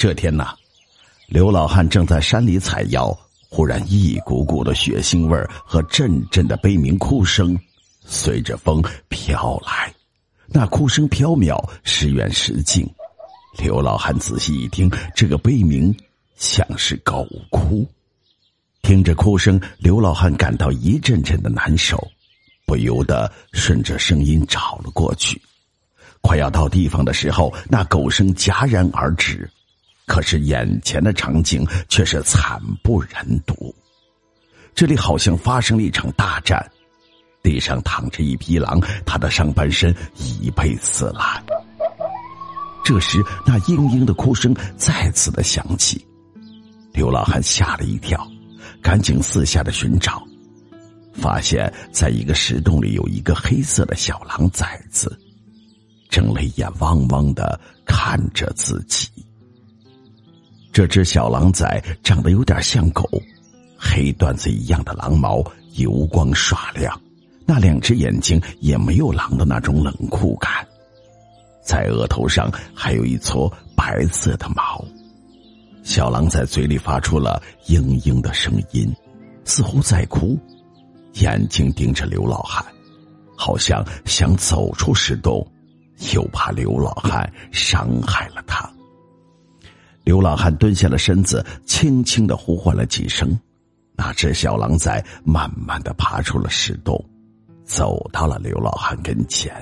[0.00, 0.54] 这天呐，
[1.26, 3.14] 刘老汉正在山里采药，
[3.50, 7.54] 忽然一股股的血腥味和阵阵的悲鸣哭声
[8.06, 9.94] 随着风飘来，
[10.46, 12.88] 那哭声飘渺，时远时近。
[13.58, 15.94] 刘老汉仔细一听，这个悲鸣
[16.34, 17.86] 像是狗哭。
[18.80, 22.02] 听着哭声，刘老汉感到一阵阵的难受，
[22.64, 25.38] 不由得顺着声音找了过去。
[26.22, 29.46] 快要到地方的时候，那狗声戛然而止。
[30.10, 33.72] 可是眼前的场景却是惨不忍睹，
[34.74, 36.68] 这里好像发生了一场大战，
[37.44, 41.40] 地上躺着一匹狼，它的上半身已被撕烂。
[42.82, 46.04] 这时，那嘤嘤的哭声再次的响起，
[46.92, 48.20] 刘老汉吓了一跳，
[48.82, 50.26] 赶紧四下的寻找，
[51.14, 55.16] 发现在一个石洞里有一个黑色的小狼崽子，
[56.08, 59.08] 正泪眼汪汪的看着自己。
[60.80, 63.06] 这只小狼崽长得有点像狗，
[63.76, 66.98] 黑缎子一样的狼毛，油光刷亮，
[67.44, 70.66] 那两只眼睛也没有狼的那种冷酷感，
[71.62, 74.82] 在额头上还有一撮白色的毛。
[75.82, 78.90] 小狼在嘴里发出了嘤嘤的声音，
[79.44, 80.38] 似乎在哭，
[81.16, 82.64] 眼睛盯着刘老汉，
[83.36, 85.46] 好像想走出石洞，
[86.14, 88.66] 又怕刘老汉伤害了他。
[90.04, 93.38] 刘老汉蹲下了身子，轻轻的呼唤了几声，
[93.94, 97.02] 那只小狼崽慢慢的爬出了石洞，
[97.64, 99.52] 走到了刘老汉跟前，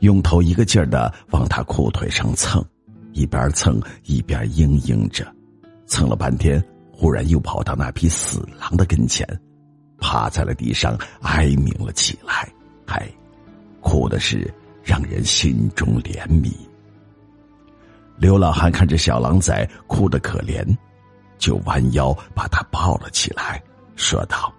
[0.00, 2.64] 用头一个劲儿的往他裤腿上蹭，
[3.12, 5.26] 一边蹭一边嘤嘤着，
[5.86, 9.28] 蹭了半天，忽然又跑到那匹死狼的跟前，
[9.98, 12.50] 趴在了地上哀鸣了起来，
[12.86, 13.06] 嗨，
[13.80, 14.52] 哭的是
[14.82, 16.50] 让人心中怜悯。
[18.16, 20.64] 刘老汉看着小狼崽哭得可怜，
[21.38, 23.62] 就弯腰把他抱了起来，
[23.96, 24.52] 说道：“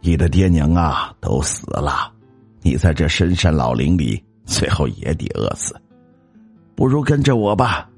[0.00, 2.12] 你的爹娘啊都死了，
[2.60, 5.74] 你在这深山老林里，最后也得饿死，
[6.74, 7.88] 不如跟着我吧，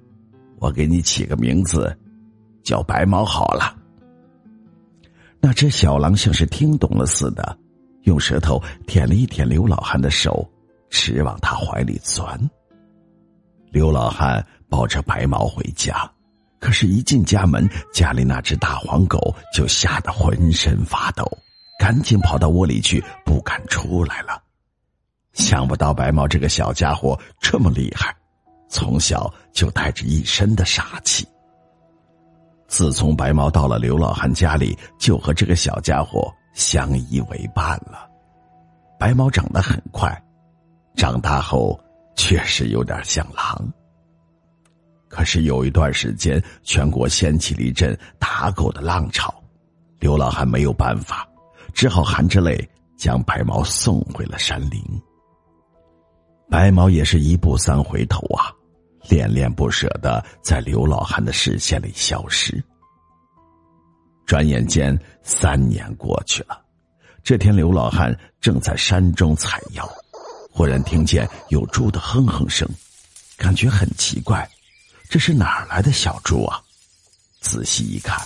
[0.59, 1.97] 我给你起个名字，
[2.63, 3.77] 叫白毛好了。”
[5.41, 7.57] 那只小狼像是听懂了似的，
[8.03, 10.47] 用舌头舔了一舔刘老汉的手，
[10.91, 12.39] 直往他怀里钻。
[13.75, 16.09] 刘老汉抱着白毛回家，
[16.61, 21.25] 可是，一进家门，家里那只大黄狗就吓得浑身发抖，
[21.77, 24.41] 赶紧跑到窝里去，不敢出来了。
[25.33, 28.15] 想不到白毛这个小家伙这么厉害，
[28.69, 31.27] 从小就带着一身的杀气。
[32.69, 38.09] 自从白毛到了刘老汉家里，就和这个小家伙相依为伴了。
[39.01, 40.17] 白毛长得很快，
[40.95, 41.77] 长大后。
[42.17, 43.73] 确实有点像狼。
[45.09, 49.33] 可是有一段时间，全国掀起了一阵打狗的浪潮，
[50.01, 51.29] 刘老汉没有办法，
[51.73, 54.83] 只好含着泪将白毛送回了山林。
[56.51, 58.53] 白毛也是一步三回头啊，
[59.09, 62.63] 恋恋不舍的在刘老汉的视线里消失。
[64.27, 66.61] 转眼间三年过去了，
[67.23, 69.89] 这天刘老汉正在山中采药。
[70.57, 72.69] 忽然听见有猪的哼哼声，
[73.37, 74.49] 感觉很奇怪，
[75.11, 76.63] 这是哪儿来的小猪啊？
[77.41, 78.17] 仔细一看，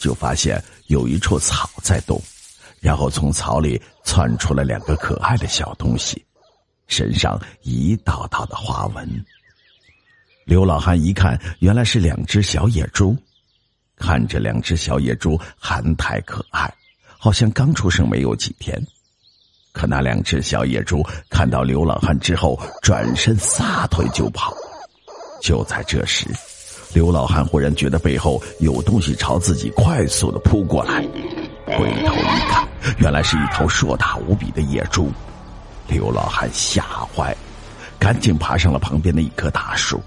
[0.00, 2.20] 就发现有一处草在动，
[2.80, 6.26] 然后从草里窜出了两个可爱的小东西，
[6.88, 9.24] 身上一道道的花纹。
[10.44, 13.16] 刘老汉一看，原来是两只小野猪，
[13.94, 16.68] 看着两只小野猪憨态可爱，
[17.16, 18.84] 好像刚出生没有几天。
[19.72, 24.54] 可那两只小野猪看到刘老汉之后，转身撒腿就跑。
[25.40, 26.26] 就在这时，
[26.92, 31.00] 刘老汉忽然觉得背后有东西朝自己快速的扑过来，
[31.66, 35.10] 回头一看，原来是一头硕大无比的野猪。
[35.88, 36.84] 刘老汉吓
[37.14, 37.34] 坏，
[37.98, 40.00] 赶紧爬上了旁边的一棵大树。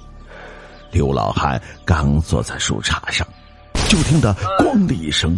[0.91, 3.27] 刘老汉刚坐在树杈上，
[3.89, 5.37] 就听得“咣”的一声，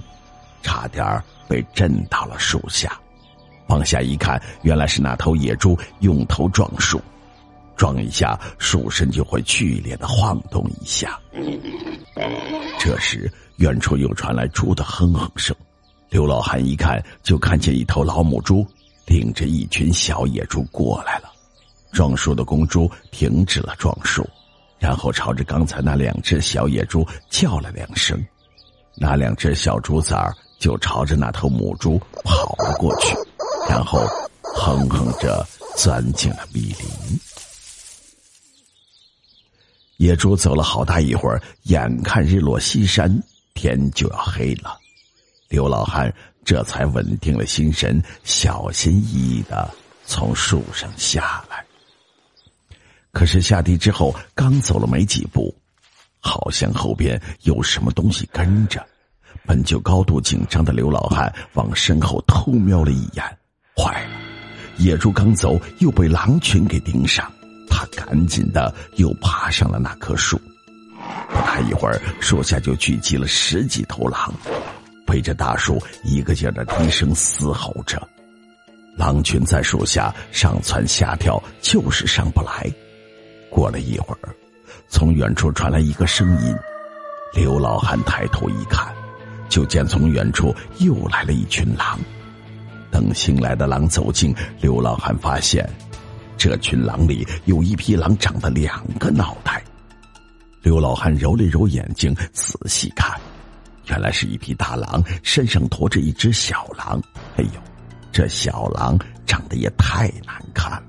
[0.62, 1.04] 差点
[1.48, 2.96] 被震到了树下。
[3.68, 7.02] 往下一看，原来是那头野猪用头撞树，
[7.76, 11.20] 撞一下，树身就会剧烈的晃动一下。
[12.80, 15.56] 这时，远处又传来猪的哼哼声。
[16.10, 18.66] 刘老汉一看，就看见一头老母猪
[19.06, 21.30] 领着一群小野猪过来了。
[21.92, 24.26] 撞树的公猪停止了撞树，
[24.80, 28.24] 然后朝着刚才那两只小野猪叫了两声，
[28.96, 33.16] 那两只小猪崽儿就朝着那头母猪跑了过去，
[33.70, 34.00] 然后
[34.42, 37.20] 哼哼着钻进了密林。
[39.98, 43.12] 野猪走了好大一会儿，眼看日落西山，
[43.54, 44.78] 天就要黑了。
[45.50, 46.14] 刘老汉
[46.46, 49.70] 这才稳定了心神，小心翼翼的
[50.06, 51.66] 从树上下来。
[53.12, 55.54] 可是下地之后，刚走了没几步，
[56.20, 58.86] 好像后边有什么东西跟着。
[59.46, 63.38] 本就高度紧张的刘老汉往身后偷瞄了一眼，
[63.78, 64.10] 坏了！
[64.78, 67.32] 野猪刚走，又被狼群给盯上。
[67.70, 70.40] 他赶紧的又爬上了那棵树。
[71.30, 74.34] 不大一会儿，树下就聚集了十几头狼。
[75.08, 78.06] 围着大树，一个劲儿的低声嘶吼着，
[78.96, 82.70] 狼群在树下上蹿下跳，就是上不来。
[83.50, 84.36] 过了一会儿，
[84.90, 86.56] 从远处传来一个声音。
[87.34, 88.88] 刘老汉抬头一看，
[89.50, 92.00] 就见从远处又来了一群狼。
[92.98, 95.70] 等新来的狼走近，刘老汉发现，
[96.36, 99.64] 这群狼里有一匹狼长了两个脑袋。
[100.64, 103.16] 刘老汉揉了揉眼睛，仔细看。
[103.86, 107.00] 原来是一匹大狼，身上驮着一只小狼。
[107.36, 107.62] 哎呦，
[108.12, 108.98] 这小狼
[109.28, 110.84] 长得也太难看了，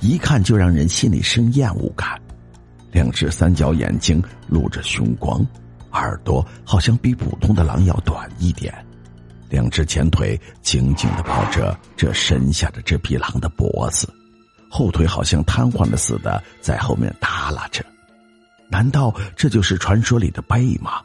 [0.00, 2.18] 一看就让人心里生厌恶感。
[2.92, 5.46] 两只三角眼睛露着凶光，
[5.92, 8.74] 耳朵好像比普通的狼要短一点。
[9.48, 14.08] 两只前腿紧紧的抱着这身下的这匹狼的脖子，
[14.70, 17.84] 后腿好像瘫痪了似的在后面耷拉着。
[18.68, 21.00] 难道这就是传说里的背吗？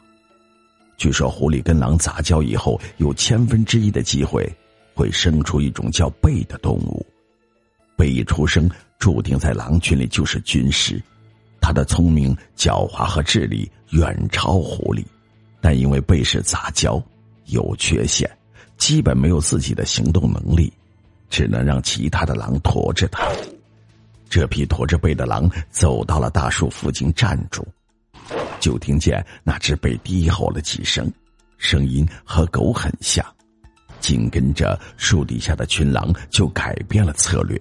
[0.96, 4.48] 据说狐狸跟狼杂交以后，有千分之一的机会
[4.94, 7.04] 会生出一种叫贝的动物。
[7.96, 8.68] 贝一出生，
[8.98, 11.00] 注定在狼群里就是军师。
[11.60, 15.04] 他的聪明、狡猾和智力远超狐狸，
[15.60, 17.00] 但因为贝是杂交，
[17.46, 18.30] 有缺陷，
[18.76, 20.72] 基本没有自己的行动能力，
[21.28, 23.26] 只能让其他的狼驮着他。
[24.28, 27.66] 这匹驮着背的狼走到了大树附近，站住。
[28.60, 31.12] 就听见那只被低吼了几声，
[31.58, 33.24] 声音和狗很像。
[34.00, 37.60] 紧跟着，树底下的群狼就改变了策略，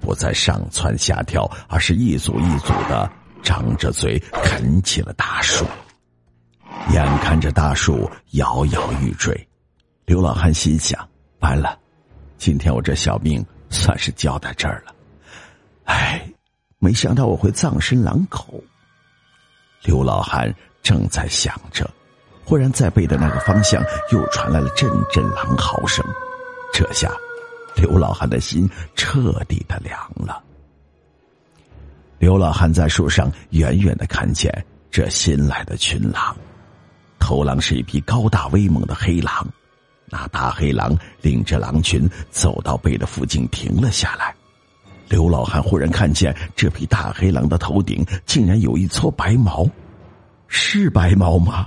[0.00, 3.10] 不再上蹿下跳，而是一组一组的
[3.42, 5.64] 张着嘴啃起了大树。
[6.92, 9.34] 眼看着大树摇摇欲坠，
[10.04, 11.08] 刘老汉心想：
[11.40, 11.78] 完了，
[12.36, 14.94] 今天我这小命算是交在这儿了。
[15.84, 16.20] 唉，
[16.78, 18.62] 没想到我会葬身狼口。
[19.82, 21.90] 刘老汉正在想着，
[22.44, 23.82] 忽然在背的那个方向
[24.12, 26.04] 又传来了阵阵狼嚎声。
[26.72, 27.10] 这下，
[27.76, 30.42] 刘老汉的心彻底的凉了。
[32.18, 36.34] 刘老汉在树上远远的看见这新来的群狼，
[37.24, 39.48] 头狼是一匹高大威猛的黑狼。
[40.04, 44.34] 那大黑狼领着狼群走到背的附近停了下来。
[45.08, 49.66] 刘老汉忽然看见这匹大黑狼的头顶竟然有一撮白毛，
[50.48, 51.66] 是白毛吗？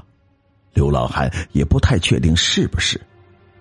[0.74, 3.02] 刘老汉也不太确定是不是，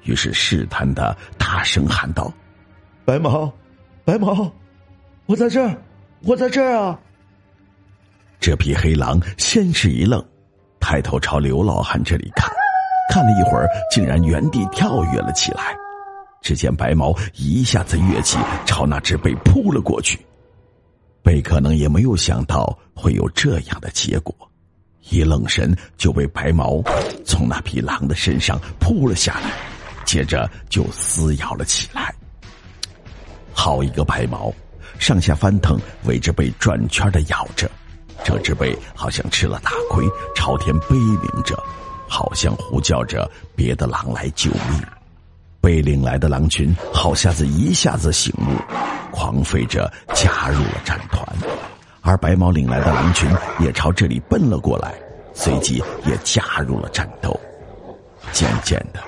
[0.02, 2.30] 于是试探的大声喊道
[3.06, 3.50] ：“白毛，
[4.04, 4.52] 白毛，
[5.24, 5.82] 我在这儿，
[6.24, 7.00] 我在这儿啊！”
[8.38, 10.22] 这匹黑狼先是一愣，
[10.88, 12.48] 抬头朝刘老汉这里看，
[13.10, 15.74] 看了一会儿，竟然原地跳跃了起来。
[16.40, 20.16] 只见白毛一下子跃起，朝那只贝扑了过去。
[21.24, 24.32] 贝可能也没有想到会有这样的结果，
[25.10, 26.80] 一愣神就被白毛
[27.24, 29.50] 从那匹狼的身上扑了下来，
[30.04, 32.14] 接着就撕咬了起来。
[33.52, 34.52] 好一个白毛，
[35.00, 37.68] 上下翻腾，围着贝转圈的咬着。
[38.24, 40.04] 这只贝好像吃了大亏，
[40.34, 41.56] 朝天悲鸣着，
[42.08, 44.82] 好像呼叫着别的狼来救命。
[45.60, 48.54] 被领来的狼群好下子一下子醒悟，
[49.10, 51.26] 狂吠着加入了战团，
[52.02, 54.94] 而白毛领来的狼群也朝这里奔了过来，
[55.34, 57.38] 随即也加入了战斗。
[58.32, 59.00] 渐渐的，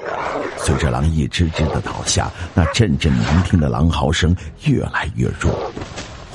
[0.59, 4.35] 随着狼一只只的倒下，那阵阵难听的狼嚎声
[4.65, 5.53] 越来越弱，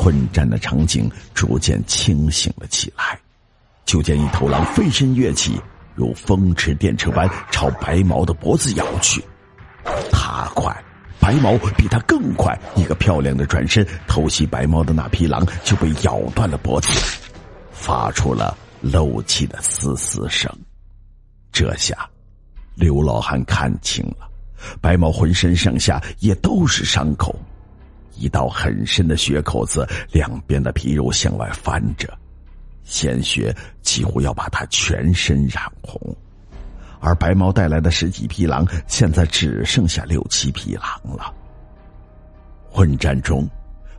[0.03, 3.17] 混战的场景逐渐清醒了起来。
[3.85, 5.57] 就见一头狼飞身跃起，
[5.95, 9.23] 如风驰电掣般朝白毛的脖子咬去。
[10.11, 10.75] 他快，
[11.19, 16.89] 白毛比他更快，一个漂亮的转身，偷袭白毛的那匹狼就被咬断了脖子，
[17.71, 20.51] 发出了漏气的嘶嘶声。
[21.51, 22.09] 这下，
[22.75, 24.29] 刘老汉看清了，
[24.81, 27.37] 白毛浑身上下也都是伤口，
[28.15, 32.07] 一道很深的血口子，两边的皮肉向外翻着，
[32.83, 35.99] 鲜血几乎要把他全身染红。
[36.99, 41.33] 而白毛带来的十几匹狼，现在只剩下六七匹狼了。
[42.69, 43.47] 混战中，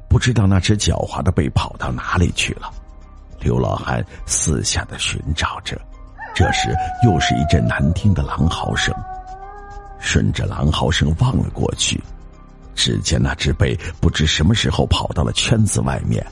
[0.09, 2.71] 不知道那只狡猾的贝跑到哪里去了。
[3.41, 5.79] 刘老汉四下的寻找着，
[6.35, 8.95] 这时又是一阵难听的狼嚎声。
[10.01, 12.03] 顺着狼嚎声望了过去，
[12.75, 16.25] 只见那只狈不知什么时候跑到了圈子外面。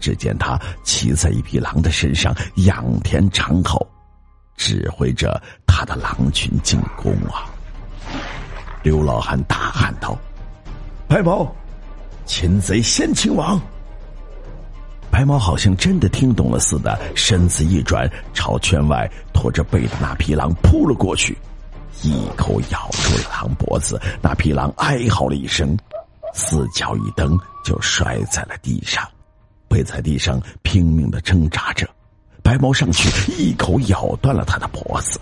[0.00, 3.86] 只见他骑在一匹狼的身上，仰天长吼。
[4.56, 7.50] 指挥着他的狼群进攻啊！
[8.82, 10.16] 刘老汉大喊道
[11.08, 11.50] ：“白毛，
[12.26, 13.60] 擒贼先擒王！”
[15.10, 21.36] 白毛好像真的听懂了似的，身子一转，朝圈外拖着背的那匹狼扑了过去，
[22.02, 24.00] 一口咬住了狼脖子。
[24.20, 25.76] 那匹狼哀嚎了一声，
[26.34, 29.08] 四脚一蹬，就摔在了地上，
[29.68, 31.88] 跪在地上拼命的挣扎着。
[32.42, 35.20] 白毛上去一口咬断了他的脖子，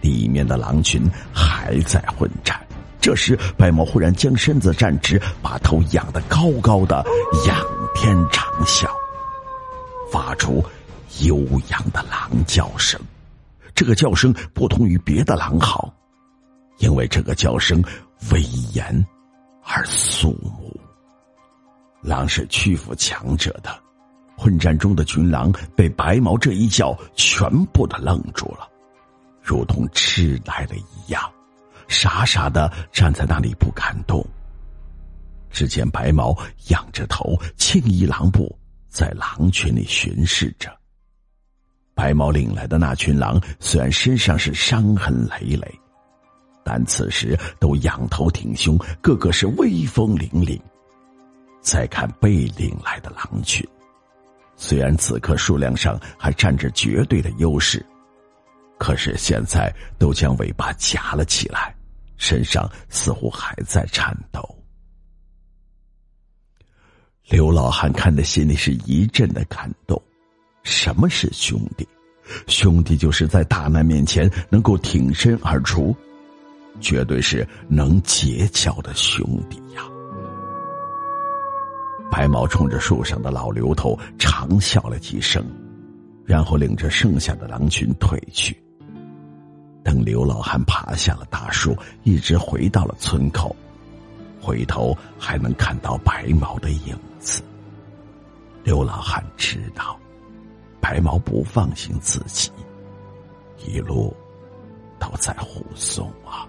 [0.00, 2.58] 里面的狼群还在混战。
[2.98, 7.04] 这时，白毛忽然将身子站直，把头仰得高高的，
[7.46, 7.56] 仰
[7.94, 8.88] 天长啸，
[10.10, 10.64] 发出
[11.20, 13.00] 悠扬的狼叫声。
[13.76, 15.94] 这个叫声不同于别的狼嚎，
[16.78, 17.84] 因为这个叫声
[18.32, 18.40] 威
[18.72, 19.06] 严
[19.62, 20.74] 而肃穆。
[22.00, 23.78] 狼是屈服强者的。
[24.38, 28.68] 混战中的群狼被白毛这一叫，全部的愣住了，
[29.42, 31.22] 如同痴呆了一样，
[31.88, 34.22] 傻傻的站在那里不敢动。
[35.50, 36.36] 只见白毛
[36.68, 38.54] 仰着头，轻移狼步，
[38.90, 40.70] 在狼群里巡视着。
[41.96, 45.80] 白毛领来的那群狼虽然身上是伤痕累累，
[46.62, 50.60] 但此时都仰头挺胸，个个是威风凛凛。
[51.62, 53.66] 再看被领来的狼群。
[54.56, 57.84] 虽然此刻数量上还占着绝对的优势，
[58.78, 61.74] 可是现在都将尾巴夹了起来，
[62.18, 64.46] 身上似乎还在颤抖。
[67.28, 70.00] 刘老汉看的心里是一阵的感动。
[70.66, 71.86] 什么是兄弟？
[72.48, 75.94] 兄弟就是在大难面前能够挺身而出，
[76.80, 79.82] 绝对是能结交的兄弟呀。
[82.10, 85.46] 白毛冲着树上的老刘头长笑了几声，
[86.24, 88.60] 然后领着剩下的狼群退去。
[89.84, 93.54] 等刘老汉爬下了大树，一直回到了村口，
[94.40, 97.40] 回头还能看到白毛的影子。
[98.64, 99.96] 刘老汉知道，
[100.88, 102.48] 白毛不放心自己，
[103.58, 104.14] 一路
[105.00, 106.46] 都在护送啊。